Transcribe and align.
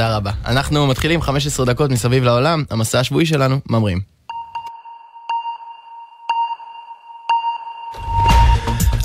תודה 0.00 0.16
רבה. 0.16 0.30
אנחנו 0.46 0.86
מתחילים 0.86 1.22
15 1.22 1.66
דקות 1.66 1.90
מסביב 1.90 2.24
לעולם, 2.24 2.64
המסע 2.70 3.00
השבועי 3.00 3.26
שלנו 3.26 3.60
ממרים. 3.68 4.00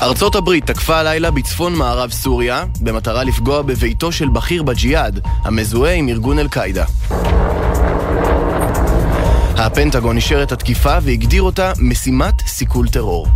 ארצות 0.02 0.36
הברית 0.36 0.66
תקפה 0.66 0.98
הלילה 0.98 1.32
בצפון 1.32 1.76
מערב 1.76 2.12
סוריה 2.12 2.66
במטרה 2.82 3.24
לפגוע 3.24 3.62
בביתו 3.62 4.12
של 4.12 4.30
בכיר 4.30 4.64
בג'יהאד, 4.64 5.20
המזוהה 5.44 5.94
עם 5.94 6.10
ארגון 6.10 6.40
אל-קאעידה. 6.40 6.86
הפנטגון 9.58 10.16
אישר 10.16 10.44
את 10.44 10.52
התקיפה 10.52 10.98
והגדיר 11.02 11.42
אותה 11.42 11.74
משימת 11.80 12.42
סיכול 12.48 12.90
טרור. 12.90 13.28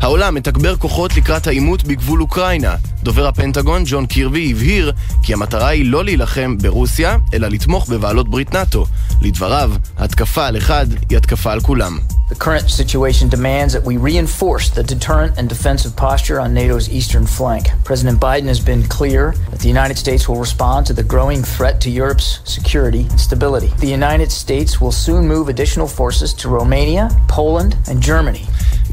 העולם 0.00 0.34
מתגבר 0.34 0.76
כוחות 0.76 1.16
לקראת 1.16 1.46
העימות 1.46 1.84
בגבול 1.84 2.20
אוקראינה. 2.22 2.74
דובר 3.02 3.26
הפנטגון, 3.26 3.82
ג'ון 3.86 4.06
קירבי, 4.06 4.50
הבהיר 4.50 4.92
כי 5.22 5.32
המטרה 5.32 5.68
היא 5.68 5.92
לא 5.92 6.04
להילחם 6.04 6.56
ברוסיה, 6.58 7.16
אלא 7.34 7.48
לתמוך 7.48 7.88
בבעלות 7.88 8.28
ברית 8.28 8.54
נאט"ו. 8.54 8.86
לדבריו, 9.22 9.72
התקפה 9.98 10.46
על 10.46 10.56
אחד 10.56 10.86
היא 11.10 11.18
התקפה 11.18 11.52
על 11.52 11.60
כולם. 11.60 11.98
The 12.30 12.36
current 12.36 12.70
situation 12.70 13.28
demands 13.28 13.72
that 13.72 13.84
we 13.84 13.96
reinforce 13.96 14.66
the 14.70 14.84
deterrent 14.84 15.32
and 15.36 15.48
defensive 15.48 15.96
posture 15.96 16.38
on 16.38 16.54
NATO's 16.54 16.88
eastern 16.98 17.26
flank. 17.26 17.64
President 17.82 18.20
Biden 18.20 18.48
has 18.54 18.60
been 18.70 18.82
clear 18.98 19.34
that 19.50 19.60
the 19.64 19.72
United 19.76 19.98
States 19.98 20.28
will 20.28 20.40
respond 20.48 20.86
to 20.86 20.94
the 20.98 21.06
growing 21.12 21.42
threat 21.42 21.76
to 21.84 21.90
Europe's 22.02 22.28
security 22.44 23.02
and 23.10 23.20
stability. 23.28 23.70
The 23.86 23.92
United 24.00 24.30
States 24.30 24.80
will 24.80 24.96
soon 25.06 25.22
move 25.34 25.48
additional 25.48 25.88
forces 25.88 26.30
to 26.40 26.48
Romania, 26.60 27.04
Poland, 27.26 27.72
and 27.88 28.00
Germany. 28.10 28.44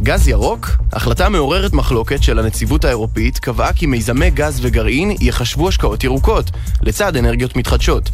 גז 0.04 0.28
ירוק? 0.28 0.70
החלטה 0.94 1.30
מעוררת 1.30 1.74
מחלוקת 1.74 2.24
של 2.24 2.40
הנציבות 2.40 2.86
האירופית 2.86 3.40
קבעה 3.40 3.74
כי 3.74 3.86
מיזמי 3.86 4.30
גז 4.30 4.60
וגרעין 4.62 5.12
ייחשבו 5.20 5.68
השקעות 5.68 6.04
ירוקות, 6.04 6.52
לצד 6.82 7.18
אנרגיות 7.18 7.56
מתחדשות. 7.56 8.10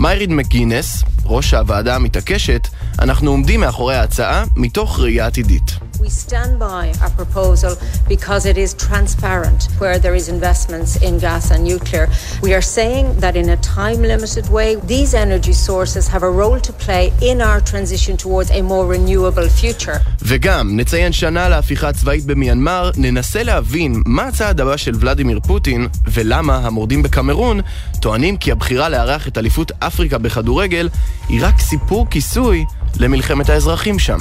מייריד 0.00 0.30
מקגינס, 0.30 1.04
ראש 1.26 1.54
הוועדה 1.54 1.94
המתעקשת, 1.96 2.68
אנחנו 2.98 3.30
עומדים 3.30 3.60
מאחורי 3.60 3.94
ההצעה 3.94 4.44
מתוך 4.56 4.98
ראייה 5.00 5.26
עתידית. 5.26 5.78
We 6.00 6.10
stand 6.10 6.58
by 6.58 6.84
our 7.02 7.12
proposal 7.22 7.72
because 8.08 8.44
it 8.44 8.58
is 8.58 8.74
transparent 8.74 9.60
where 9.78 9.98
there 10.04 10.14
is 10.20 10.28
investments 10.28 10.90
in 11.06 11.14
gas 11.18 11.44
and 11.50 11.62
nuclear. 11.72 12.04
We 12.42 12.52
are 12.58 12.66
saying 12.78 13.06
that 13.22 13.34
in 13.42 13.48
a 13.56 13.58
time-limited 13.76 14.46
way, 14.56 14.70
these 14.94 15.14
energy 15.14 15.54
sources 15.68 16.04
have 16.14 16.22
a 16.30 16.32
role 16.42 16.60
to 16.68 16.72
play 16.84 17.04
in 17.30 17.36
our 17.48 17.60
transition 17.70 18.14
towards 18.24 18.50
a 18.50 18.60
more 18.62 18.86
renewable 18.96 19.48
future. 19.48 19.98
וגם, 20.22 20.76
נציין 20.76 21.12
שנה 21.12 21.48
להפיכה 21.48 21.88
הצבאית 21.88 22.24
במיינמר, 22.24 22.90
ננסה 22.96 23.42
להבין 23.42 24.02
מה 24.06 24.26
הצעד 24.26 24.60
הבא 24.60 24.76
של 24.76 24.92
ולדימיר 25.00 25.40
פוטין, 25.40 25.88
ולמה 26.08 26.56
המורדים 26.56 27.02
בקמרון 27.02 27.60
טוענים 28.00 28.36
כי 28.36 28.52
הבחירה 28.52 28.88
לארח 28.88 29.28
את 29.28 29.38
אליפות 29.38 29.72
אפריקה 29.78 30.18
בכדורגל 30.18 30.88
היא 31.28 31.46
רק 31.46 31.60
סיפור 31.60 32.06
כיסוי 32.10 32.64
למלחמת 33.00 33.48
האזרחים 33.48 33.98
שם. 33.98 34.18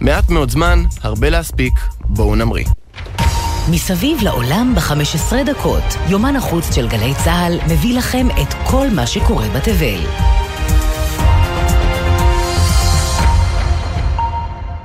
מעט 0.00 0.30
מאוד 0.30 0.50
זמן, 0.50 0.84
הרבה 1.02 1.30
להספיק, 1.30 1.80
בואו 2.00 2.34
נמריא. 2.34 2.66
מסביב 3.70 4.22
לעולם 4.22 4.74
ב-15 4.74 5.34
דקות, 5.46 5.84
יומן 6.08 6.36
החוץ 6.36 6.74
של 6.74 6.88
גלי 6.88 7.14
צה"ל 7.24 7.58
מביא 7.72 7.98
לכם 7.98 8.26
את 8.42 8.54
כל 8.70 8.86
מה 8.94 9.06
שקורה 9.06 9.48
בתבל. 9.48 10.00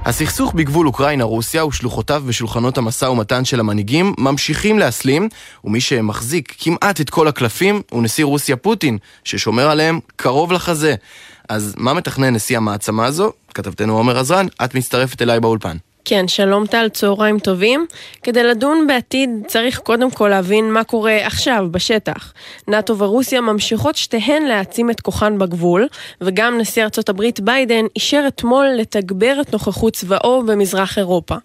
הסכסוך 0.06 0.53
בגבול 0.53 0.88
אוקראינה-רוסיה 0.88 1.66
ושלוחותיו 1.66 2.23
בשולחנות 2.28 2.78
המשא 2.78 3.06
ומתן 3.06 3.46
של 3.46 3.59
המנהיגים 3.59 4.14
ממשיכים 4.18 4.80
להסלים, 4.80 5.30
ומי 5.64 5.81
שמחזיק 5.81 6.56
כמעט 6.59 7.02
את 7.02 7.09
כל 7.09 7.28
הקלפים 7.28 7.81
הוא 7.92 8.03
נשיא 8.03 8.25
רוסיה 8.25 8.56
פוטין, 8.56 8.98
ששומר 9.23 9.70
עליהם 9.70 10.00
קרוב 10.16 10.52
לחזה. 10.52 10.96
אז 11.50 11.73
מה 11.78 11.94
מתכנן 11.94 12.36
נשיא 12.36 12.58
המעצמה 12.58 13.06
הזו? 13.06 13.31
כתבתנו 13.53 13.97
עומר 13.97 14.20
עזרן, 14.20 14.45
את 14.64 14.75
מצטרפת 14.75 15.22
אליי 15.22 15.39
באולפן. 15.39 15.78
כן, 16.05 16.27
שלום 16.27 16.67
טל, 16.67 16.89
צהריים 16.89 17.39
טובים. 17.39 17.85
כדי 18.23 18.44
לדון 18.44 18.88
בעתיד 18.88 19.29
צריך 19.47 19.79
קודם 19.79 20.12
כל 20.12 20.28
להבין 20.28 20.73
מה 20.73 20.84
קורה 20.84 21.25
עכשיו, 21.25 21.67
בשטח. 21.72 22.34
נאט"ו 22.67 22.97
ורוסיה 22.97 23.41
ממשיכות 23.41 23.95
שתיהן 23.95 24.44
להעצים 24.44 24.90
את 24.90 25.01
כוחן 25.01 25.38
בגבול, 25.38 25.88
וגם 26.22 26.57
נשיא 26.57 26.84
ארצות 26.84 27.09
הברית 27.09 27.40
ביידן 27.40 27.85
אישר 27.95 28.23
אתמול 28.28 28.67
לתגבר 28.78 29.38
את 29.41 29.53
נוכחות 29.53 29.94
צבאו 29.94 30.44
במזרח 30.45 30.97
אירופה. 30.97 31.35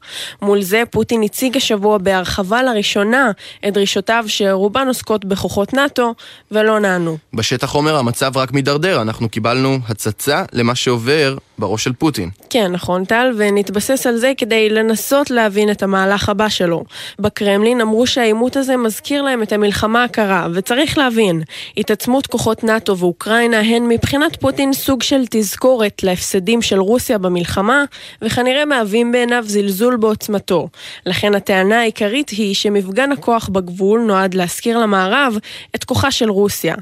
מול 0.42 0.62
זה 0.62 0.82
פוטין 0.90 1.22
הציג 1.22 1.56
השבוע 1.56 1.98
בהרחבה 1.98 2.62
לראשונה 2.62 3.30
את 3.68 3.74
דרישותיו 3.74 4.24
שרובן 4.26 4.88
עוסקות 4.88 5.24
בכוחות 5.24 5.74
נאט"ו, 5.74 6.14
ולא 6.50 6.80
נענו. 6.80 7.16
בשטח 7.34 7.74
אומר 7.74 7.96
המצב 7.96 8.36
רק 8.36 8.52
מידרדר, 8.52 9.02
אנחנו 9.02 9.28
קיבלנו 9.28 9.78
הצצה 9.88 10.44
למה 10.52 10.74
שעובר 10.74 11.36
בראש 11.58 11.84
של 11.84 11.92
פוטין. 11.92 12.30
כן, 12.50 12.72
נכון 12.72 13.04
טל, 13.04 13.32
ונתבסס 13.36 14.06
על 14.06 14.16
זה 14.16 14.32
כדי 14.36 14.45
לנסות 14.52 15.30
להבין 15.30 15.70
את 15.70 15.82
המהלך 15.82 16.28
הבא 16.28 16.48
שלו. 16.48 16.84
בקרמלין 17.18 17.80
אמרו 17.80 18.06
שהעימות 18.06 18.56
הזה 18.56 18.76
מזכיר 18.76 19.22
להם 19.22 19.42
את 19.42 19.52
המלחמה 19.52 20.04
הקרה, 20.04 20.46
וצריך 20.52 20.98
להבין, 20.98 21.42
התעצמות 21.76 22.26
כוחות 22.26 22.64
נאט"ו 22.64 22.98
ואוקראינה 22.98 23.60
הן 23.60 23.88
מבחינת 23.88 24.36
פוטין 24.36 24.72
סוג 24.72 25.02
של 25.02 25.22
תזכורת 25.30 26.02
להפסדים 26.02 26.62
של 26.62 26.78
רוסיה 26.78 27.18
במלחמה, 27.18 27.84
וכנראה 28.22 28.64
מהווים 28.64 29.12
בעיניו 29.12 29.44
זלזול 29.46 29.96
בעוצמתו. 29.96 30.68
לכן 31.06 31.34
הטענה 31.34 31.80
העיקרית 31.80 32.28
היא 32.28 32.54
שמפגן 32.54 33.12
הכוח 33.12 33.48
בגבול 33.48 34.00
נועד 34.00 34.34
להזכיר 34.34 34.78
למערב 34.78 35.38
את 35.74 35.84
כוחה 35.84 36.10
של 36.10 36.30
רוסיה. 36.30 36.74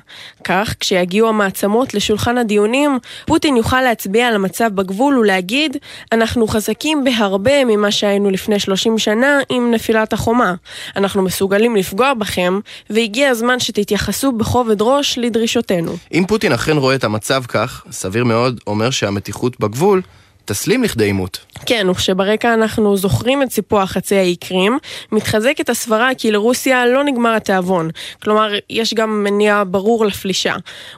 כך, 0.44 0.75
כשיגיעו 0.81 1.28
המעצמות 1.28 1.94
לשולחן 1.94 2.38
הדיונים, 2.38 2.98
פוטין 3.26 3.56
יוכל 3.56 3.81
להצביע 3.81 4.28
על 4.28 4.34
המצב 4.34 4.70
בגבול 4.75 5.19
ולהגיד, 5.19 5.76
אנחנו 6.12 6.46
חזקים 6.46 7.04
בהרבה 7.04 7.53
ממה 7.66 7.91
שהיינו 7.91 8.31
לפני 8.31 8.59
30 8.59 8.98
שנה 8.98 9.41
עם 9.48 9.70
נפילת 9.70 10.12
החומה. 10.12 10.54
אנחנו 10.97 11.22
מסוגלים 11.22 11.76
לפגוע 11.76 12.15
בכם, 12.15 12.60
והגיע 12.91 13.31
הזמן 13.31 13.60
שתתייחסו 13.60 14.32
בכובד 14.32 14.82
ראש 14.82 15.19
לדרישותינו. 15.19 15.97
אם 16.12 16.25
פוטין 16.28 16.53
אכן 16.53 16.76
רואה 16.76 16.94
את 16.94 17.04
המצב 17.04 17.43
כך, 17.48 17.84
סביר 17.91 18.25
מאוד 18.25 18.60
אומר 18.66 18.91
שהמתיחות 18.91 19.60
בגבול 19.60 20.03
תסלים 20.44 20.82
לכדי 20.82 21.05
עימות. 21.05 21.38
כן, 21.66 21.87
וכשברקע 21.91 22.55
אנחנו 22.55 22.97
זוכרים 22.97 23.43
את 23.43 23.53
סיפוח 23.53 23.91
חצי 23.91 24.16
האי 24.16 24.37
קרים, 24.37 24.78
מתחזקת 25.12 25.69
הסברה 25.69 26.10
כי 26.19 26.31
לרוסיה 26.31 26.87
לא 26.87 27.05
נגמר 27.05 27.34
התיאבון. 27.34 27.91
כלומר, 28.22 28.53
יש 28.71 28.94
גם 28.94 29.25
מניע 29.25 29.62
ברור 29.66 30.06
לפלישה. 30.06 30.55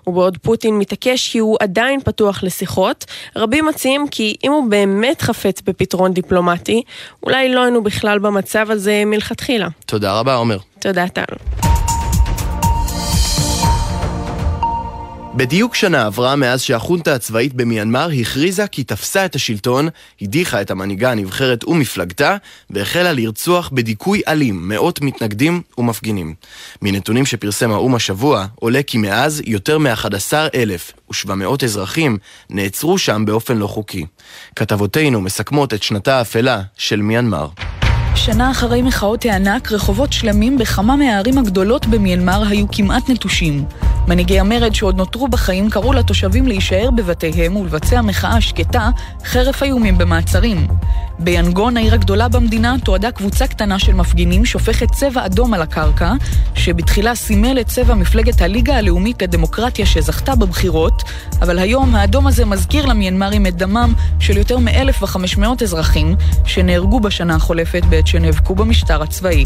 ובעוד 0.07 0.39
פוטין 0.39 0.79
מתעקש 0.79 1.33
כי 1.33 1.39
הוא 1.39 1.57
עדיין 1.61 2.01
פתוח 2.01 2.43
לשיחות, 2.43 3.05
רבים 3.37 3.67
מציעים 3.67 4.09
כי 4.11 4.37
אם 4.45 4.53
הוא 4.53 4.71
באמת 4.71 5.23
חפץ 5.23 5.61
בפתרון 5.61 6.13
דיפלומטי, 6.13 6.83
אולי 7.23 7.49
לא 7.55 7.63
היינו 7.63 7.83
בכלל 7.83 8.19
במצב 8.19 8.71
הזה 8.71 9.03
מלכתחילה. 9.07 9.69
תודה 9.87 10.19
רבה, 10.19 10.35
עומר. 10.35 10.59
תודה, 10.79 11.09
טל. 11.09 11.23
בדיוק 15.37 15.75
שנה 15.75 16.07
עברה 16.07 16.37
מאז 16.37 16.63
שהחונטה 16.63 17.15
הצבאית 17.15 17.55
במיינמר 17.55 18.09
הכריזה 18.21 18.67
כי 18.67 18.85
תפסה 18.85 19.25
את 19.25 19.35
השלטון, 19.35 19.89
הדיחה 20.23 20.61
את 20.61 20.71
המנהיגה 20.71 21.11
הנבחרת 21.11 21.65
ומפלגתה, 21.65 22.37
והחלה 22.71 23.13
לרצוח 23.13 23.71
בדיכוי 23.73 24.23
אלים 24.29 24.69
מאות 24.69 25.01
מתנגדים 25.01 25.63
ומפגינים. 25.79 26.35
מנתונים 26.83 27.27
שפרסם 27.27 27.73
האו"ם 27.73 27.95
השבוע, 27.95 28.47
עולה 28.55 28.83
כי 28.83 28.99
מאז 28.99 29.43
יותר 29.47 29.79
מ-11,700 29.79 31.65
אזרחים 31.65 32.19
נעצרו 32.51 32.99
שם 32.99 33.25
באופן 33.27 33.57
לא 33.57 33.67
חוקי. 33.67 34.07
כתבותינו 34.57 35.21
מסכמות 35.21 35.75
את 35.75 35.83
שנתה 35.83 36.19
האפלה 36.19 36.63
של 36.77 37.03
מיינמר. 37.03 37.49
שנה 38.15 38.51
אחרי 38.51 38.83
מחאות 38.83 39.25
הענק, 39.25 39.73
רחובות 39.73 40.13
שלמים 40.13 40.59
בכמה 40.59 40.97
מהערים 40.97 41.39
הגדולות 41.39 41.87
במיינמר 41.87 42.43
היו 42.49 42.67
כמעט 42.73 43.11
נטושים. 43.11 43.65
מנהיגי 44.09 44.41
המרד 44.41 44.75
שעוד 44.75 44.97
נותרו 44.97 45.29
בחיים 45.29 45.71
קראו 45.71 45.93
לתושבים 45.93 46.47
להישאר 46.47 46.91
בבתיהם 46.91 47.57
ולבצע 47.57 48.03
מחאה 48.03 48.41
שקטה, 48.41 48.91
חרף 49.25 49.63
איומים 49.63 49.99
במעצרים. 49.99 50.67
ביאנגון, 51.19 51.77
העיר 51.77 51.95
הגדולה 51.95 52.29
במדינה, 52.29 52.77
תועדה 52.85 53.11
קבוצה 53.11 53.47
קטנה 53.47 53.79
של 53.79 53.95
מפגינים 53.95 54.45
שופכת 54.45 54.91
צבע 54.91 55.27
אדום 55.27 55.55
על 55.55 55.63
הקרקע, 55.63 56.13
שבתחילה 56.55 57.15
סימל 57.15 57.61
את 57.61 57.67
צבע 57.67 57.95
מפלגת 57.95 58.41
הליגה 58.41 58.77
הלאומית 58.77 59.23
לדמוקרטיה 59.23 59.87
שזכתה 59.87 60.35
בבחירות, 60.35 61.03
אבל 61.43 61.59
היום 61.59 61.95
האדום 61.95 62.27
הזה 62.27 62.45
מזכיר 62.45 62.87
למיינמרים 62.87 63.47
את 63.47 63.57
דמם 63.57 63.95
של 64.19 64.37
יותר 64.37 64.59
מ-1,500 64.59 65.63
אזרחים 65.63 66.17
שנהרגו 66.45 67.01
בשנה 67.01 67.35
החולפת 67.35 67.83
בעת 67.89 68.07
שנאבקו 68.07 68.55
במשטר 68.55 69.03
הצבאי. 69.03 69.45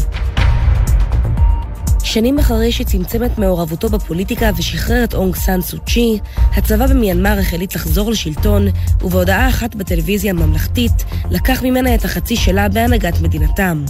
שנים 2.11 2.39
אחרי 2.39 2.71
שצמצם 2.71 3.23
את 3.23 3.37
מעורבותו 3.37 3.89
בפוליטיקה 3.89 4.49
ושחרר 4.57 5.03
את 5.03 5.13
אונג 5.13 5.35
סאן 5.35 5.61
סו 5.61 5.77
צ'י, 5.79 6.19
הצבא 6.55 6.87
במיינמר 6.87 7.39
החליט 7.39 7.75
לחזור 7.75 8.11
לשלטון, 8.11 8.67
ובהודעה 9.01 9.49
אחת 9.49 9.75
בטלוויזיה 9.75 10.31
הממלכתית, 10.31 10.91
לקח 11.29 11.63
ממנה 11.63 11.95
את 11.95 12.05
החצי 12.05 12.35
שלה 12.35 12.69
בהנהגת 12.69 13.21
מדינתם. 13.21 13.85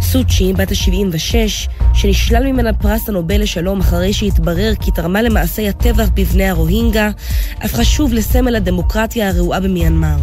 סו 0.00 0.24
צ'י, 0.24 0.52
בת 0.52 0.70
ה-76, 0.70 1.68
שנשלל 1.94 2.52
ממנה 2.52 2.72
פרס 2.72 3.08
הנובל 3.08 3.40
לשלום 3.40 3.80
אחרי 3.80 4.12
שהתברר 4.12 4.72
כי 4.80 4.90
תרמה 4.90 5.22
למעשי 5.22 5.68
הטבח 5.68 6.08
בבני 6.14 6.48
הרוהינגה, 6.48 7.10
הפכה 7.60 7.84
שוב 7.84 8.12
לסמל 8.12 8.56
הדמוקרטיה 8.56 9.28
הרעועה 9.28 9.60
במיינמר. 9.60 10.16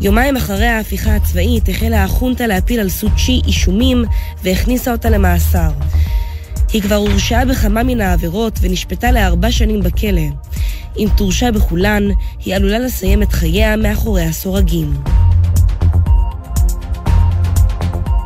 יומיים 0.00 0.36
אחרי 0.36 0.66
ההפיכה 0.66 1.16
הצבאית 1.16 1.68
החלה 1.68 2.04
החונטה 2.04 2.46
להפיל 2.46 2.80
על 2.80 2.88
סו 2.88 3.08
צ'י 3.26 3.40
אישומים 3.46 4.04
והכניסה 4.42 4.92
אותה 4.92 5.10
למאסר. 5.10 5.70
היא 6.72 6.82
כבר 6.82 6.94
הורשעה 6.94 7.44
בכמה 7.44 7.82
מן 7.82 8.00
העבירות 8.00 8.58
ונשפטה 8.60 9.12
לארבע 9.12 9.50
שנים 9.50 9.80
בכלא. 9.80 10.22
אם 10.98 11.08
תורשע 11.16 11.50
בכולן, 11.50 12.02
היא 12.44 12.56
עלולה 12.56 12.78
לסיים 12.78 13.22
את 13.22 13.32
חייה 13.32 13.76
מאחורי 13.76 14.22
הסורגים. 14.22 14.92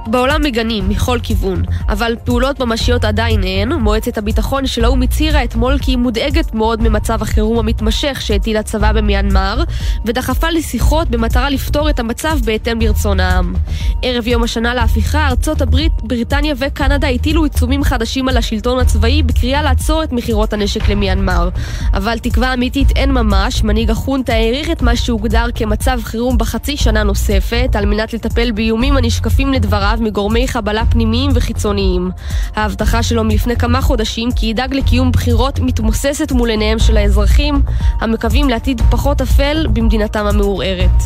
בעולם 0.07 0.43
מגנים 0.43 0.89
מכל 0.89 1.19
כיוון, 1.23 1.63
אבל 1.89 2.17
פעולות 2.25 2.61
ממשיות 2.61 3.05
עדיין 3.05 3.45
אין. 3.45 3.73
מועצת 3.73 4.19
הביטחון 4.19 4.67
של 4.67 4.85
האו"ם 4.85 5.03
הצהירה 5.03 5.45
אתמול 5.45 5.79
כי 5.79 5.91
היא 5.91 5.99
מודאגת 5.99 6.55
מאוד 6.55 6.83
ממצב 6.83 7.23
החירום 7.23 7.59
המתמשך 7.59 8.19
שהטיל 8.21 8.57
הצבא 8.57 8.93
במיינמר, 8.93 9.65
ודחפה 10.07 10.51
לשיחות 10.51 11.09
במטרה 11.09 11.51
לפתור 11.51 11.91
את 11.91 11.99
המצב 11.99 12.39
בהתאם 12.45 12.81
לרצון 12.81 13.21
העם. 13.21 13.55
ערב 14.03 14.27
יום 14.27 14.43
השנה 14.43 14.75
להפיכה, 14.75 15.29
ארצות 15.29 15.63
הברית, 15.63 15.93
בריטניה 16.03 16.55
וקנדה 16.59 17.09
הטילו 17.09 17.45
עיצומים 17.45 17.85
חדשים 17.85 18.29
על 18.29 18.37
השלטון 18.37 18.79
הצבאי 18.79 19.23
בקריאה 19.23 19.63
לעצור 19.63 20.03
את 20.03 20.13
מכירות 20.13 20.53
הנשק 20.53 20.89
למיינמר. 20.89 21.49
אבל 21.95 22.19
תקווה 22.19 22.55
אמיתית 22.55 22.89
אין 22.97 23.13
ממש, 23.13 23.65
מנהיג 23.65 23.91
החונטה 23.91 24.33
העריך 24.33 24.71
את 24.71 24.83
מה 24.83 24.97
שהוגדר 24.97 25.47
כמצב 25.55 26.01
חירום 26.03 26.39
בחצי 26.39 26.77
שנה 26.77 27.03
נוספת, 27.03 27.77
על 27.77 27.87
מנת 27.87 28.13
לטפל 28.13 28.53
באיומים 28.53 28.97
הנשקפים 28.97 29.53
לדבריו 29.53 29.94
מגורמי 30.01 30.49
חבלה 30.49 30.87
פנימיים 30.87 31.31
וחיצוניים. 31.35 32.11
ההבטחה 32.57 33.03
שלו 33.03 33.25
מלפני 33.25 33.57
כמה 33.57 33.81
חודשים 33.81 34.33
כי 34.33 34.47
ידאג 34.47 34.75
לקיום 34.75 35.13
בחירות 35.13 35.61
מתמוססת 35.61 36.33
מול 36.33 36.51
עיניהם 36.51 36.79
של 36.79 36.97
האזרחים, 36.97 37.63
המקווים 38.01 38.49
לעתיד 38.49 38.83
פחות 38.91 39.21
אפל 39.21 39.67
במדינתם 39.73 40.27
המעורערת. 40.27 41.03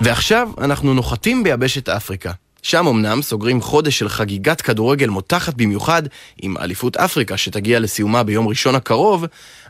ועכשיו 0.00 0.48
אנחנו 0.60 0.94
נוחתים 0.94 1.42
ביבשת 1.42 1.88
אפריקה. 1.88 2.32
שם 2.62 2.86
אמנם 2.86 3.22
סוגרים 3.22 3.60
חודש 3.60 3.98
של 3.98 4.08
חגיגת 4.08 4.60
כדורגל 4.60 5.08
מותחת 5.08 5.54
במיוחד 5.54 6.02
עם 6.42 6.56
אליפות 6.58 6.96
אפריקה 6.96 7.36
שתגיע 7.36 7.80
לסיומה 7.80 8.22
ביום 8.22 8.48
ראשון 8.48 8.74
הקרוב, 8.74 9.24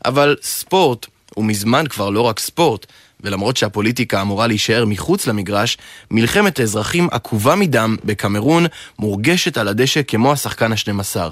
אבל 0.05 0.37
ספורט 0.43 1.07
הוא 1.35 1.45
מזמן 1.45 1.87
כבר 1.87 2.11
לא 2.11 2.21
רק 2.21 2.39
ספורט, 2.39 2.87
ולמרות 3.21 3.57
שהפוליטיקה 3.57 4.23
אמורה 4.23 4.47
להישאר 4.47 4.85
מחוץ 4.85 5.27
למגרש, 5.27 5.79
מלחמת 6.11 6.61
האזרחים 6.61 7.09
עקובה 7.11 7.55
מדם 7.55 7.97
בקמרון 8.05 8.67
מורגשת 8.99 9.59
על 9.59 9.69
הדשא 9.69 10.01
כמו 10.03 10.33
השחקן 10.33 10.73
השנים 10.73 11.01
עשר. 11.01 11.31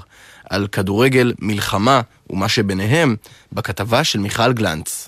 על 0.49 0.67
כדורגל, 0.67 1.33
מלחמה 1.39 2.01
ומה 2.29 2.49
שביניהם, 2.49 3.15
בכתבה 3.53 4.03
של 4.03 4.19
מיכל 4.19 4.53
גלנץ. 4.53 5.07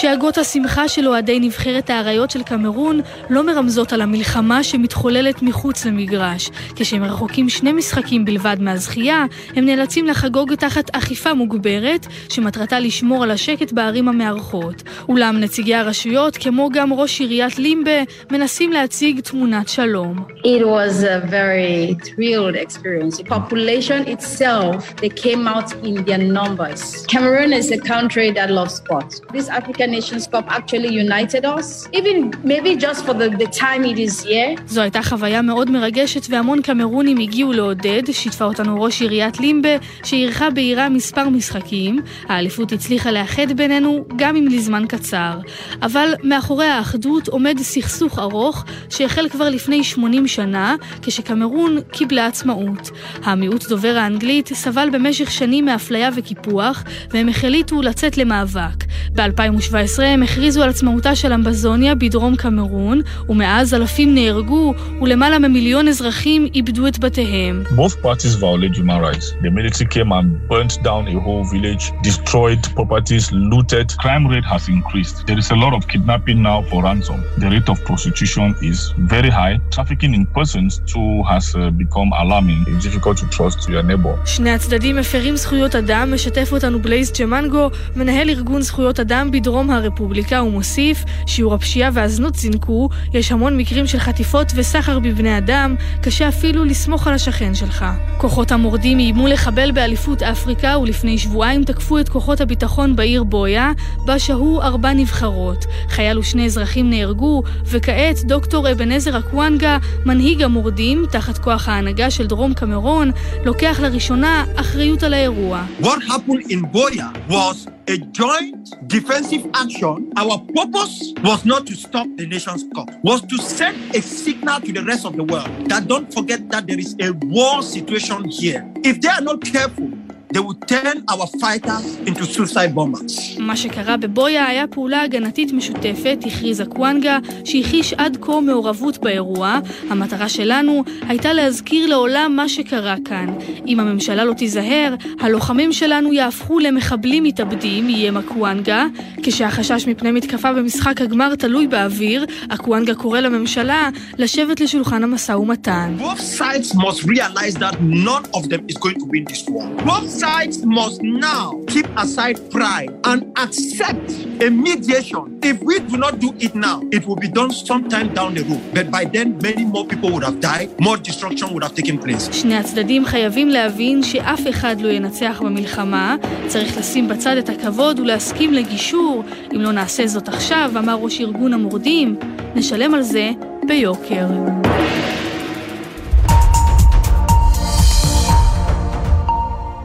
שאגות 0.00 0.38
השמחה 0.38 0.88
של 0.88 1.08
אוהדי 1.08 1.40
נבחרת 1.40 1.90
האריות 1.90 2.30
של 2.30 2.42
קמרון 2.42 3.00
לא 3.30 3.46
מרמזות 3.46 3.92
על 3.92 4.00
המלחמה 4.00 4.64
שמתחוללת 4.64 5.42
מחוץ 5.42 5.86
למגרש. 5.86 6.50
כשהם 6.76 7.04
רחוקים 7.04 7.48
שני 7.48 7.72
משחקים 7.72 8.24
בלבד 8.24 8.56
מהזכייה, 8.60 9.24
הם 9.56 9.64
נאלצים 9.64 10.06
לחגוג 10.06 10.54
תחת 10.54 10.90
אכיפה 10.96 11.34
מוגברת, 11.34 12.06
שמטרתה 12.28 12.80
לשמור 12.80 13.22
על 13.22 13.30
השקט 13.30 13.72
בערים 13.72 14.08
המארחות. 14.08 14.82
אולם 15.08 15.40
נציגי 15.40 15.74
הרשויות, 15.74 16.36
כמו 16.36 16.68
גם 16.72 16.92
ראש 16.92 17.20
עיריית 17.20 17.58
לימבה, 17.58 18.02
מנסים 18.30 18.72
להציג 18.72 19.20
תמונת 19.20 19.68
שלום. 19.68 20.24
It 20.44 20.62
was 20.64 21.02
a 21.02 21.26
very 21.30 21.96
thrilled 22.04 22.56
experience. 22.56 23.18
The 23.18 23.24
population 23.24 24.08
itself, 24.08 24.96
they 24.96 25.10
came 25.24 25.48
out 25.48 25.72
in 25.84 26.04
their 26.04 26.22
numbers. 26.38 27.06
Cameroon 27.06 27.52
is 27.52 27.70
a 27.72 27.78
country 27.78 28.30
that 28.36 28.48
loves 28.50 28.74
sports. 28.74 29.20
This 29.32 29.48
African 29.48 29.87
Nations 29.88 30.26
Cup 30.32 30.46
actually 30.48 30.92
united 31.04 31.44
us, 31.44 31.88
even 31.92 32.16
maybe 32.44 32.76
just 32.76 33.00
for 33.06 33.14
the, 33.14 33.28
the 33.42 33.50
time 33.60 33.84
it 33.84 33.98
is 33.98 34.24
here. 34.24 34.60
זו 34.66 34.80
הייתה 34.80 35.02
חוויה 35.02 35.42
מאוד 35.42 35.70
מרגשת 35.70 36.26
והמון 36.30 36.62
קמרונים 36.62 37.18
הגיעו 37.18 37.52
לעודד, 37.52 38.02
שיתפה 38.12 38.44
אותנו 38.44 38.82
ראש 38.82 39.00
עיריית 39.00 39.40
לימבה, 39.40 39.68
שאירחה 40.04 40.50
בעירה 40.50 40.88
מספר 40.88 41.28
משחקים. 41.28 41.98
האליפות 42.28 42.72
הצליחה 42.72 43.10
לאחד 43.10 43.52
בינינו, 43.52 44.04
גם 44.16 44.36
אם 44.36 44.46
לזמן 44.46 44.84
קצר. 44.88 45.38
אבל 45.82 46.14
מאחורי 46.22 46.66
האחדות 46.66 47.28
עומד 47.28 47.58
סכסוך 47.58 48.18
ארוך, 48.18 48.64
שהחל 48.90 49.28
כבר 49.28 49.48
לפני 49.48 49.84
80 49.84 50.28
שנה, 50.28 50.76
כשקמרון 51.02 51.80
קיבלה 51.92 52.26
עצמאות. 52.26 52.90
המיעוט 53.24 53.68
דובר 53.68 53.96
האנגלית 53.96 54.48
סבל 54.54 54.88
במשך 54.92 55.30
שנים 55.30 55.64
מאפליה 55.64 56.10
וקיפוח, 56.16 56.84
והם 57.10 57.28
החליטו 57.28 57.82
לצאת 57.82 58.18
למאבק. 58.18 58.84
ב-2017 59.14 59.77
הם 60.04 60.22
הכריזו 60.22 60.62
על 60.62 60.68
עצמאותה 60.68 61.14
של 61.14 61.32
אמבזוניה 61.32 61.94
בדרום 61.94 62.36
קמרון, 62.36 63.00
ומאז 63.28 63.74
אלפים 63.74 64.14
נהרגו 64.14 64.74
ולמעלה 65.00 65.38
ממיליון 65.38 65.88
אזרחים 65.88 66.46
איבדו 66.54 66.86
את 66.86 66.98
בתיהם. 66.98 67.62
Both 67.76 68.02
parties 68.02 68.34
violate 68.34 68.76
human 68.76 69.00
rights. 69.00 69.26
The 69.42 69.50
military 69.50 69.86
came 69.94 70.12
and 70.12 70.26
burnt 70.50 70.74
down 70.82 71.02
a 71.14 71.18
whole 71.24 71.44
village, 71.54 71.84
destroyed 72.02 72.62
properties, 72.74 73.24
looted. 73.52 73.86
Crime 74.02 74.24
rate 74.32 74.48
has 74.54 74.68
increased. 74.68 75.16
There 75.28 75.38
is 75.42 75.50
a 75.50 75.58
lot 75.64 75.72
of 75.78 75.82
kidnapping 75.92 76.38
now 76.50 76.58
for 76.68 76.78
ransom. 76.88 77.18
The 77.42 77.48
rate 77.54 77.68
of 77.72 77.76
prostitution 77.90 78.48
is 78.70 78.78
very 79.14 79.30
high. 79.40 79.54
Trafficking 79.76 80.12
in 80.18 80.22
persons 80.38 80.70
too 80.92 81.10
has 81.30 81.44
uh, 81.54 81.60
become 81.82 82.10
alarming. 82.22 82.60
It's 82.70 82.84
difficult 82.86 83.16
to 83.22 83.26
trust 83.36 83.58
your 83.68 83.82
neighbor. 83.82 84.14
שני 84.24 84.50
הצדדים 84.50 84.96
מפרים 84.96 85.36
זכויות 85.36 85.74
אדם, 85.74 86.14
משתף 86.14 86.52
אותנו 86.52 86.82
בלייז 86.82 87.12
ג'מנגו, 87.20 87.70
מנהל 87.96 88.28
ארגון 88.30 88.62
זכויות 88.62 89.00
אדם 89.00 89.30
בדרום 89.30 89.67
הרפובליקה, 89.70 90.42
ומוסיף, 90.42 91.04
שיעור 91.26 91.54
הפשיעה 91.54 91.90
והזנות 91.92 92.34
זינקו, 92.34 92.88
יש 93.12 93.32
המון 93.32 93.56
מקרים 93.56 93.86
של 93.86 93.98
חטיפות 93.98 94.52
וסחר 94.54 94.98
בבני 94.98 95.38
אדם, 95.38 95.74
קשה 96.02 96.28
אפילו 96.28 96.64
לסמוך 96.64 97.06
על 97.06 97.14
השכן 97.14 97.54
שלך. 97.54 97.84
כוחות 98.18 98.52
המורדים 98.52 98.98
איימו 98.98 99.26
לחבל 99.26 99.70
באליפות 99.70 100.22
אפריקה, 100.22 100.78
ולפני 100.78 101.18
שבועיים 101.18 101.64
תקפו 101.64 101.98
את 101.98 102.08
כוחות 102.08 102.40
הביטחון 102.40 102.96
בעיר 102.96 103.24
בויה, 103.24 103.72
בה 104.04 104.18
שהו 104.18 104.60
ארבע 104.60 104.92
נבחרות. 104.92 105.66
חייל 105.88 106.18
ושני 106.18 106.46
אזרחים 106.46 106.90
נהרגו, 106.90 107.42
וכעת 107.64 108.16
דוקטור 108.24 108.72
אבנזר 108.72 109.18
אקוונגה, 109.18 109.78
מנהיג 110.04 110.42
המורדים, 110.42 111.06
תחת 111.10 111.38
כוח 111.38 111.68
ההנהגה 111.68 112.10
של 112.10 112.26
דרום 112.26 112.54
קמרון, 112.54 113.10
לוקח 113.44 113.80
לראשונה 113.82 114.44
אחריות 114.56 115.02
על 115.02 115.14
האירוע. 115.14 115.64
What 115.80 116.02
happened 116.08 116.50
in 116.50 116.62
Boya 116.74 117.30
was 117.30 117.77
a 117.88 117.96
joint 117.98 118.74
defensive 118.86 119.46
action. 119.54 120.12
Our 120.16 120.38
purpose 120.54 121.14
was 121.24 121.44
not 121.44 121.66
to 121.68 121.74
stop 121.74 122.06
the 122.16 122.26
nation's 122.26 122.64
cup, 122.74 122.90
was 123.02 123.22
to 123.22 123.38
send 123.38 123.94
a 123.94 124.02
signal 124.02 124.60
to 124.60 124.72
the 124.72 124.84
rest 124.84 125.06
of 125.06 125.16
the 125.16 125.24
world 125.24 125.48
that 125.70 125.88
don't 125.88 126.12
forget 126.12 126.50
that 126.50 126.66
there 126.66 126.78
is 126.78 126.94
a 127.00 127.12
war 127.12 127.62
situation 127.62 128.28
here. 128.28 128.70
If 128.84 129.00
they 129.00 129.08
are 129.08 129.22
not 129.22 129.42
careful, 129.42 129.90
they 130.32 130.40
will 130.40 130.60
turn 130.72 130.96
our 131.12 131.26
fighters 131.42 131.84
into 132.06 132.24
suicide 132.24 132.74
bombers. 132.74 133.38
מה 133.38 133.56
שקרה 133.56 133.96
בבויה 133.96 134.46
היה 134.46 134.66
פעולה 134.66 135.02
הגנתית 135.02 135.52
משותפת, 135.52 136.18
הכריז 136.26 136.60
אקוונגה, 136.60 137.18
שהכיש 137.44 137.92
עד 137.92 138.18
כה 138.20 138.40
מעורבות 138.40 138.98
באירוע. 138.98 139.58
המטרה 139.90 140.28
שלנו 140.28 140.84
הייתה 141.08 141.32
להזכיר 141.32 141.86
לעולם 141.86 142.36
מה 142.36 142.48
שקרה 142.48 142.96
כאן. 143.04 143.34
אם 143.66 143.80
הממשלה 143.80 144.24
לא 144.24 144.32
תיזהר, 144.32 144.94
הלוחמים 145.20 145.72
שלנו 145.72 146.12
יהפכו 146.12 146.58
למחבלים 146.58 147.24
מתאבדים, 147.24 147.88
איים 147.88 148.16
אקוונגה. 148.16 148.86
כשהחשש 149.22 149.86
מפני 149.86 150.10
מתקפה 150.10 150.52
במשחק 150.52 151.00
הגמר 151.00 151.34
תלוי 151.34 151.66
באוויר, 151.66 152.26
אקוונגה 152.48 152.94
קורא 152.94 153.20
לממשלה 153.20 153.90
לשבת 154.18 154.60
לשולחן 154.60 155.02
המשא 155.04 155.32
ומתן. 155.32 155.96
Both 155.98 156.38
sides 156.38 156.74
must 156.74 157.04
realize 157.04 157.54
that 157.54 157.80
none 157.80 158.24
of 158.34 158.42
them 158.48 158.62
is 158.68 158.76
going 158.76 158.98
to 158.98 159.06
win 159.12 159.24
this 159.24 159.48
war. 159.48 159.64
Both 159.86 160.17
sides 160.18 160.64
must 160.64 161.00
now 161.02 161.46
keep 161.72 161.86
aside 162.04 162.38
pride 162.50 162.90
and 163.10 163.20
accept 163.44 164.06
a 164.46 164.48
mediation. 164.66 165.24
If 165.50 165.56
we 165.68 165.74
do 165.90 165.96
not 166.04 166.14
do 166.24 166.30
it 166.46 166.54
now, 166.54 166.78
it 166.96 167.02
will 167.06 167.20
be 167.26 167.30
done 167.38 167.50
sometime 167.70 168.08
down 168.18 168.30
the 168.34 168.42
road. 168.50 168.64
But 168.76 168.86
by 168.96 169.04
then, 169.14 169.28
many 169.48 169.64
more 169.74 169.86
people 169.92 170.08
would 170.14 170.24
have 170.30 170.40
died, 170.40 170.68
more 170.86 170.96
destruction 171.08 171.46
would 171.54 171.64
have 171.66 171.74
taken 171.80 171.98
place. 171.98 172.28
שני 172.32 172.56
הצדדים 172.56 173.04
חייבים 173.04 173.48
להבין 173.48 174.02
שאף 174.02 174.40
אחד 174.50 174.80
לא 174.80 174.88
ינצח 174.88 175.42
במלחמה, 175.44 176.16
צריך 176.46 176.78
לשים 176.78 177.08
בצד 177.08 177.36
את 177.36 177.48
הכבוד 177.48 178.00
ולהסכים 178.00 178.52
לגישור. 178.52 179.24
אם 179.54 179.60
לא 179.60 179.72
נעשה 179.72 180.06
זאת 180.06 180.28
עכשיו, 180.28 180.70
אמר 180.78 180.94
ראש 180.94 181.20
ארגון 181.20 181.52
המורדים, 181.52 182.16
נשלם 182.54 182.94
על 182.94 183.02
זה 183.02 183.30
ביוקר. 183.66 184.26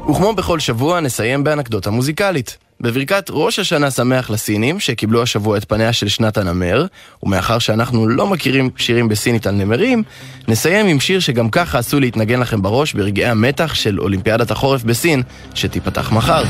וכמו 0.09 0.33
בכל 0.33 0.59
שבוע, 0.59 0.99
נסיים 0.99 1.43
באנקדוטה 1.43 1.91
מוזיקלית. 1.91 2.57
בברכת 2.81 3.25
ראש 3.29 3.59
השנה 3.59 3.91
שמח 3.91 4.29
לסינים, 4.29 4.79
שקיבלו 4.79 5.23
השבוע 5.23 5.57
את 5.57 5.65
פניה 5.65 5.93
של 5.93 6.07
שנת 6.07 6.37
הנמר, 6.37 6.85
ומאחר 7.23 7.59
שאנחנו 7.59 8.07
לא 8.07 8.27
מכירים 8.27 8.69
שירים 8.77 9.07
בסינית 9.07 9.47
על 9.47 9.55
נמרים, 9.55 10.03
נסיים 10.47 10.85
עם 10.85 10.99
שיר 10.99 11.19
שגם 11.19 11.49
ככה 11.49 11.79
עשוי 11.79 11.99
להתנגן 11.99 12.39
לכם 12.39 12.61
בראש 12.61 12.93
ברגעי 12.93 13.25
המתח 13.25 13.73
של 13.73 13.99
אולימפיאדת 13.99 14.51
החורף 14.51 14.83
בסין, 14.83 15.23
שתיפתח 15.55 16.11
מחר. 16.11 16.43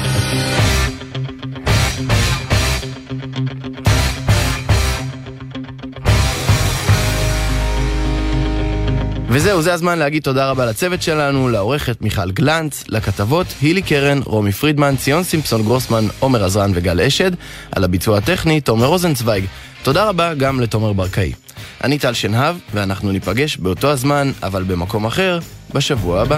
וזהו, 9.36 9.62
זה 9.62 9.74
הזמן 9.74 10.00
להגיד 10.00 10.24
תודה 10.24 10.50
רבה 10.50 10.66
לצוות 10.66 11.02
שלנו, 11.02 11.50
לעורכת 11.50 12.02
מיכל 12.02 12.32
גלנץ, 12.32 12.84
לכתבות 12.88 13.48
הילי 13.62 13.82
קרן, 13.82 14.20
רומי 14.26 14.52
פרידמן, 14.52 14.96
ציון 14.96 15.24
סימפסון 15.24 15.64
גרוסמן, 15.64 16.06
עומר 16.20 16.44
עזרן 16.44 16.72
וגל 16.76 17.02
אשד, 17.02 17.32
על 17.72 17.84
הביצוע 17.84 18.18
הטכני, 18.18 18.62
תומר 18.62 18.86
רוזנצוויג. 18.86 19.46
תודה 19.84 20.10
רבה 20.10 20.34
גם 20.34 20.60
לתומר 20.60 20.94
ברקאי. 20.94 21.34
אני 21.84 22.00
טל 22.00 22.14
שנהב, 22.14 22.56
ואנחנו 22.74 23.12
ניפגש 23.12 23.58
באותו 23.58 23.92
הזמן, 23.92 24.32
אבל 24.44 24.64
במקום 24.64 25.06
אחר, 25.06 25.40
בשבוע 25.74 26.22
הבא. 26.22 26.38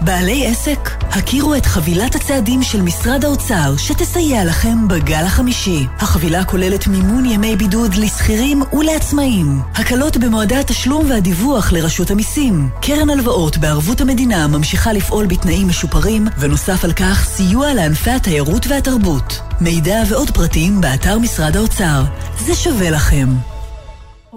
בעלי 0.00 0.46
עסק, 0.46 0.90
הכירו 1.02 1.54
את 1.54 1.66
חבילת 1.66 2.14
הצעדים 2.14 2.62
של 2.62 2.82
משרד 2.82 3.24
האוצר 3.24 3.76
שתסייע 3.76 4.44
לכם 4.44 4.88
בגל 4.88 5.22
החמישי. 5.26 5.86
החבילה 5.98 6.44
כוללת 6.44 6.86
מימון 6.86 7.24
ימי 7.24 7.56
בידוד 7.56 7.94
לשכירים 7.94 8.62
ולעצמאים, 8.72 9.60
הקלות 9.74 10.16
במועדי 10.16 10.56
התשלום 10.56 11.10
והדיווח 11.10 11.72
לרשות 11.72 12.10
המיסים, 12.10 12.68
קרן 12.82 13.10
הלוואות 13.10 13.58
בערבות 13.58 14.00
המדינה 14.00 14.48
ממשיכה 14.48 14.92
לפעול 14.92 15.26
בתנאים 15.26 15.68
משופרים, 15.68 16.26
ונוסף 16.38 16.84
על 16.84 16.92
כך 16.92 17.24
סיוע 17.24 17.74
לענפי 17.74 18.10
התיירות 18.10 18.66
והתרבות. 18.66 19.40
מידע 19.60 20.02
ועוד 20.08 20.30
פרטים 20.30 20.80
באתר 20.80 21.18
משרד 21.18 21.56
האוצר. 21.56 22.02
זה 22.46 22.54
שווה 22.54 22.90
לכם. 22.90 23.49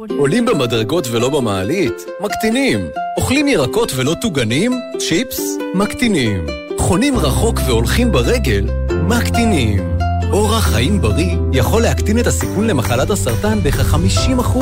עולים 0.10 0.46
במדרגות 0.46 1.08
ולא 1.12 1.30
במעלית? 1.30 1.94
מקטינים. 2.22 2.88
אוכלים 3.18 3.48
ירקות 3.48 3.92
ולא 3.96 4.16
טוגנים? 4.22 4.80
צ'יפס? 4.98 5.58
מקטינים. 5.74 6.46
חונים 6.78 7.18
רחוק 7.18 7.60
והולכים 7.68 8.12
ברגל? 8.12 8.70
מקטינים. 8.92 9.98
אורח 10.32 10.64
חיים 10.64 11.02
בריא 11.02 11.38
יכול 11.54 11.82
להקטין 11.82 12.20
את 12.20 12.28
הסיכון 12.28 12.68
למחלת 12.68 13.10
הסרטן 13.10 13.60
בכ-50%. 13.64 14.58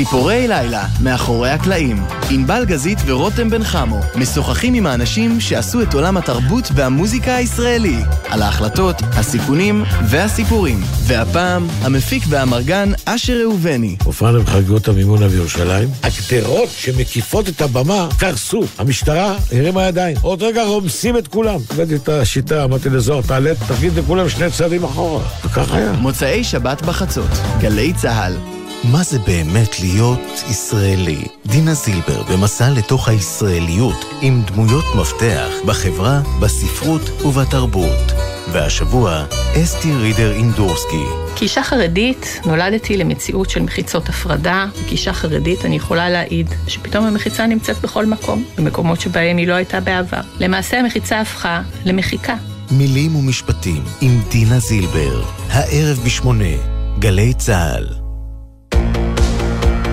ציפורי 0.00 0.48
לילה, 0.48 0.86
מאחורי 1.02 1.50
הקלעים. 1.50 2.02
ענבל 2.30 2.64
גזית 2.64 2.98
ורותם 3.06 3.50
בן 3.50 3.64
חמו 3.64 4.00
משוחחים 4.16 4.74
עם 4.74 4.86
האנשים 4.86 5.40
שעשו 5.40 5.82
את 5.82 5.94
עולם 5.94 6.16
התרבות 6.16 6.68
והמוזיקה 6.74 7.36
הישראלי. 7.36 7.96
על 8.28 8.42
ההחלטות, 8.42 8.96
הסיכונים 9.02 9.84
והסיפורים. 10.10 10.80
והפעם, 11.06 11.68
המפיק 11.82 12.22
והאמרגן 12.28 12.92
אשר 13.04 13.40
ראובני. 13.42 13.96
הופענו 14.04 14.42
בחגיגות 14.42 14.88
המימונה 14.88 15.28
בירושלים. 15.28 15.88
הגדרות 16.02 16.68
שמקיפות 16.68 17.48
את 17.48 17.60
הבמה 17.60 18.08
קרסו. 18.18 18.62
המשטרה 18.78 19.36
הרימה 19.52 19.82
ידיים. 19.82 20.16
עוד 20.22 20.42
רגע 20.42 20.64
רומסים 20.64 21.16
את 21.16 21.28
כולם. 21.28 21.58
הבאתי 21.70 21.96
את 21.96 22.08
השיטה, 22.08 22.64
אמרתי 22.64 22.90
לזוהר, 22.90 23.22
תעלה, 23.22 23.52
תגיד 23.68 23.92
לכולם 23.94 24.28
שני 24.28 24.50
צעדים 24.50 24.84
אחורה. 24.84 25.22
וכך 25.44 25.72
היה. 25.72 25.92
מוצאי 25.92 26.44
שבת 26.44 26.82
בחצות, 26.82 27.30
גלי 27.60 27.92
צה"ל. 27.92 28.59
מה 28.84 29.02
זה 29.02 29.18
באמת 29.18 29.80
להיות 29.80 30.44
ישראלי? 30.50 31.24
דינה 31.46 31.74
זילבר 31.74 32.22
במסע 32.22 32.70
לתוך 32.70 33.08
הישראליות 33.08 34.04
עם 34.22 34.42
דמויות 34.42 34.84
מפתח 35.00 35.48
בחברה, 35.66 36.20
בספרות 36.40 37.22
ובתרבות. 37.24 38.12
והשבוע, 38.52 39.24
אסתי 39.62 39.92
רידר 39.92 40.32
אינדורסקי. 40.32 41.04
כאישה 41.36 41.62
חרדית 41.62 42.40
נולדתי 42.46 42.96
למציאות 42.96 43.50
של 43.50 43.62
מחיצות 43.62 44.08
הפרדה, 44.08 44.66
וכאישה 44.82 45.12
חרדית 45.12 45.64
אני 45.64 45.76
יכולה 45.76 46.10
להעיד 46.10 46.48
שפתאום 46.68 47.04
המחיצה 47.04 47.46
נמצאת 47.46 47.80
בכל 47.80 48.06
מקום, 48.06 48.44
במקומות 48.58 49.00
שבהם 49.00 49.36
היא 49.36 49.48
לא 49.48 49.54
הייתה 49.54 49.80
בעבר. 49.80 50.20
למעשה 50.38 50.80
המחיצה 50.80 51.20
הפכה 51.20 51.62
למחיקה. 51.84 52.36
מילים 52.70 53.16
ומשפטים 53.16 53.82
עם 54.00 54.20
דינה 54.30 54.58
זילבר, 54.58 55.22
הערב 55.50 56.00
בשמונה, 56.04 56.54
גלי 56.98 57.34
צה"ל. 57.34 57.99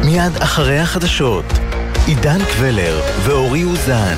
מיד 0.08 0.38
אחרי 0.40 0.80
החדשות, 0.80 1.46
עידן 2.06 2.40
קבלר 2.46 3.02
ואורי 3.24 3.64
אוזן. 3.64 4.16